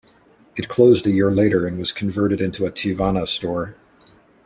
It 0.55 0.67
closed 0.67 1.05
a 1.05 1.11
year 1.11 1.29
later 1.29 1.67
and 1.67 1.77
was 1.77 1.91
converted 1.91 2.41
into 2.41 2.65
a 2.65 2.71
Teavana 2.71 3.27
store. 3.27 3.75